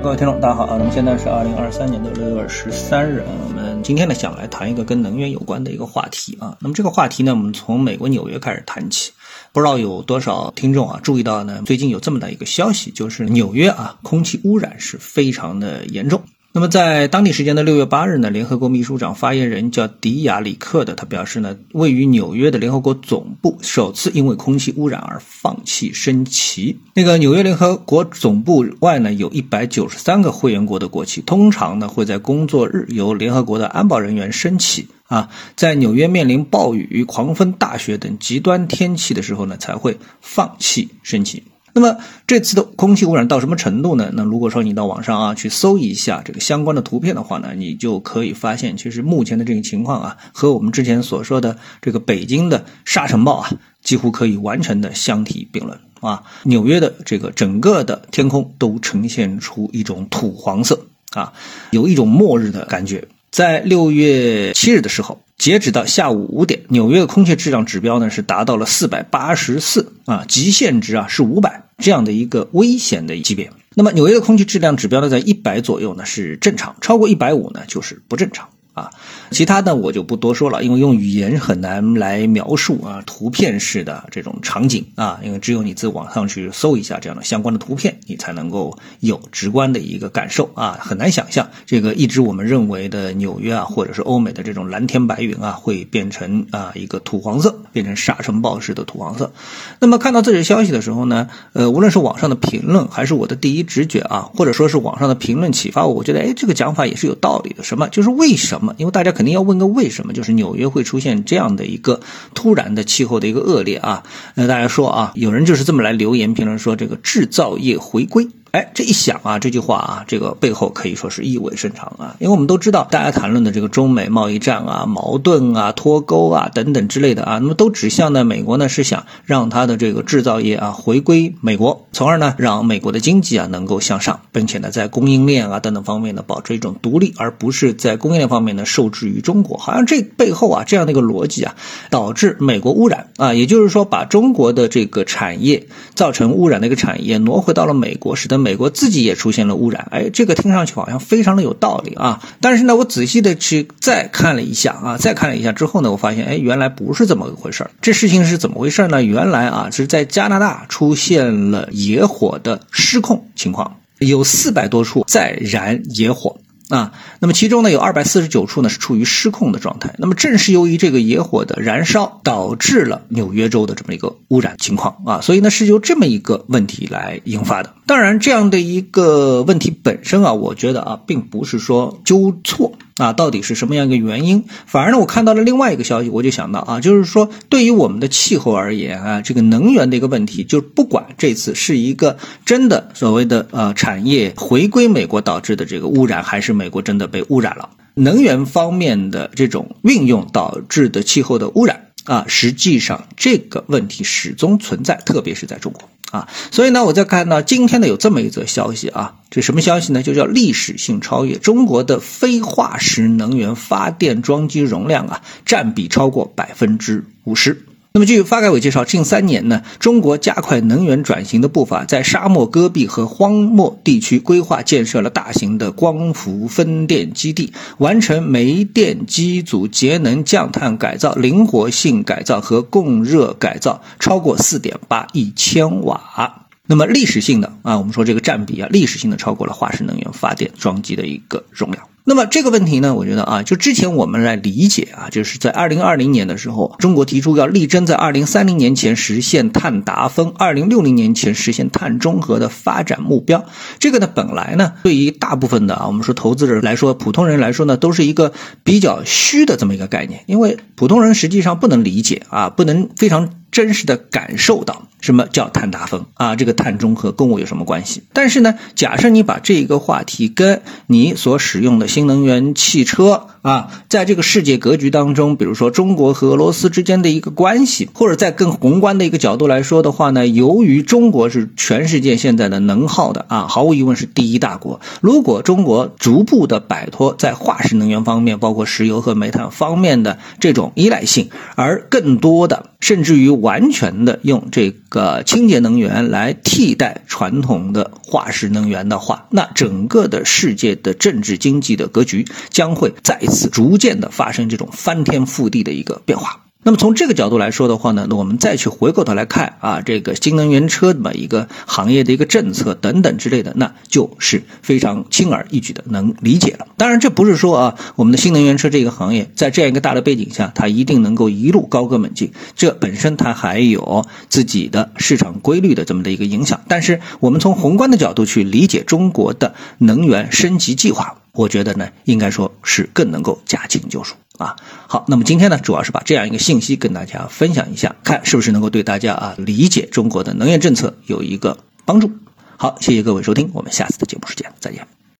[0.00, 0.76] 各位听众，大家好啊！
[0.78, 6.56] 那么现在是二零二三年的六月十三日啊，我们今天呢想来谈一个跟能源有关的一个话题啊。
[6.60, 9.12] 那么这个话题呢，我们从美国纽约开始谈起。
[9.52, 11.62] 不知道有多少听众啊注意到呢？
[11.66, 16.22] 最近有这么大一个消息，就是纽约啊空气污染是非常的严重。
[16.58, 26.76] 那么，在当地时间的六月八日呢，联合国秘书长发言人叫迪亚里克的，他表示呢，位于纽约的联合国总部首次因为空气污染而放弃升旗。
[26.94, 41.44] 那个纽约联合国总部外呢，有一百九十三个会员国的国旗，通常呢会在工作日由联合国的安保人员升起啊，在纽约面临暴雨、狂风大雪等极端天气的时候呢，才会放弃升旗。
[41.72, 44.10] 那么这次的空气污染到什么程度呢？
[44.14, 53.50] 那如果说你到网上啊去搜一下这个相关的图片的话呢，你就可以发现，其实目前的这个情况啊，和我们之前所说的这个北京的沙尘暴啊，
[53.82, 56.24] 几乎可以完全的相提并论啊。
[56.44, 61.32] 纽约的这个整个的天空都呈现出一种土黄色啊，
[61.70, 63.06] 有一种末日的感觉。
[63.30, 65.22] 在六月七日的时候。
[65.38, 73.48] 截止到下午五点，纽约的空气质量指标呢是达到了四百八十四啊，极限值啊是五百这样的一个危险的级别。
[73.76, 78.48] 那么纽约的空气质量指标呢在一百左右呢是正常，超过一百五呢就是不正常。
[78.78, 78.90] 啊，
[79.32, 99.32] 其他的我就不多说了，因为用语言很难来描述啊，图片式的这种场景啊，因为只有你在网上去搜一下这样的相关的图片，你才能够有直观的一个感受啊，很难想象这个一直我们认为的纽约啊，或者是欧美的这种蓝天白云啊，会变成啊一个土黄色，变成沙尘暴式的土黄色。
[99.80, 107.64] 那么看到这些消息的时候呢，呃，无论是网上的评论，还是我的第一直觉啊，或者说是网上的评论启发我，我觉得哎，这个讲法也是有道理的。
[107.64, 107.88] 什么？
[107.88, 108.67] 就是为什么？
[108.76, 112.00] 因为大家肯定要问个为什么，就是纽约会出现这样的一个
[112.34, 114.02] 突然的气候的一个恶劣啊？
[114.34, 118.28] 那大家说啊，有人就是这么来留言评论说，这个制造业回归。
[118.52, 139.58] 哎，这一想啊，这句话啊，这个背后可以说是意味深长啊，因为我们都知道，大家谈论的这个中美贸易战啊、矛盾啊、脱钩啊等等之类的啊，那么都指向呢，美国呢是想让它的这个制造业啊回归美国，从而呢让美国的经济啊能够向上，并且呢在供应链啊等等方面呢保持一种独立，而不是在供应链方面呢受制于中国。
[139.58, 141.54] 好像这背后啊这样的一个逻辑啊，
[141.90, 148.37] 导致美国污染啊，也就是说把中国的这个产业造成污染的一个产业挪回到了美国，使得。
[148.38, 152.22] 美国自己也出现了污染，哎，这个听上去好像非常的有道理啊。
[152.40, 157.70] 但是呢，我仔细的去再看了一下啊，再看了一下之后呢，我发现，哎，原来不是这么回事儿。
[157.82, 159.02] 这事情是怎么回事呢？
[159.02, 166.36] 原来啊，是在加拿大出现了野火的失控情况，有四百多处在燃野火。
[166.68, 169.94] 啊，那么其中呢有二百四十九处呢是处于失控的状态。
[169.98, 177.74] 那么正是由于这个野火的燃烧，导致了纽约州的这么一个污染情况啊，所以呢是由这么一个问题来引发的。
[177.86, 182.72] 当然，这样的一个问题本身啊，我觉得啊，并不是说纠错。
[182.98, 184.44] 啊，到底是什么样一个原因？
[184.66, 205.88] 反而呢，我看到了另外一个消息，我就想到啊，就是说对于我们的气候而言啊，这个能源的一个问题，就是不管这次是一个真的所谓的呃产业回归美国导致的这个污染，还是美国真的被污染了，能源方面的这种运用导致的气候的污染啊，实际上这个问题始终存在，特别是在中国。
[206.10, 210.02] 啊，所以呢，我在看到今天呢有这么一则消息啊，这什么消息呢？
[210.02, 217.62] 就叫历史性超越，中国的非化石能源发电装机容量啊，占比超过百分之五十。
[217.90, 236.44] 那么，据发改委介绍，近三年呢，中国加快能源转型的步伐，在沙漠、戈壁和荒漠地区规划建设了大型的光伏分电基地，完成煤电机组节能降碳改造、灵活性改造和供热改造，超过四点八亿千瓦。
[236.66, 241.82] 那么历史性的啊，我们说这个占比啊，历史性的超过了化石能源发电装机的一个容量。
[242.08, 253.44] 那么这个问题呢，我觉得啊，就之前我们来理解啊，就是在二零二零年的时候，中国提出要力争在二零三零年前实现碳达峰，二零六零年前实现碳中和的发展目标。
[253.78, 258.32] 这个呢，本来呢，对于大部分的啊，我们说投资者来说，普通人来说呢，都是一个
[258.64, 263.28] 比较虚的这么一个概念，因为普通人实际上不能理解啊，不能非常。
[263.50, 266.36] 真实的感受到什么叫碳达峰啊？
[266.36, 268.02] 这个碳中和跟我有什么关系？
[268.12, 273.28] 但是呢，假设你把这个话题跟你所使用的新能源汽车。
[273.48, 284.80] 啊，在这个世界格局当中，比如说中国和俄罗斯之间的一个关系，或者在更宏观的一个角度来说的话呢，由于中国是全世界现在的能耗的啊，毫无疑问是第一大国。
[285.00, 306.47] 如果中国逐步的摆脱在化石能源方面，包括石油和煤炭方面的这种依赖性，而更多的甚至于完全的用这个清洁能源来替代传统的化石能源的话，那整个的世界的政治经济的格局将会再一次逐渐的发生这种翻天覆地的一个变化。
[306.64, 316.66] 那么从这个角度来说的话呢，那我们再去回过头来看啊，这个新能源车的一个行业的一个政策等等之类的，那就是非常轻而易举的能理解了。
[316.76, 322.32] 当然，这不是说啊，我们的新能源车这个行业在这样一个大的背景下，它一定能够一路高歌猛进。
[322.54, 326.60] 这本身它还有自己的市场规律的这么的一个影响。
[326.68, 331.14] 但是我们从宏观的角度去理解中国的能源升级计划。
[331.32, 334.56] 我觉得呢，应该说是更能够驾轻就熟啊。
[334.86, 342.10] 好，那么今天呢，主要是把这样一个信息跟大家分享一下，看是不是能够对大家啊理解中国的能源政策有一个帮助。
[342.56, 344.97] 好，谢谢各位收听，我们下次的节目时间再见。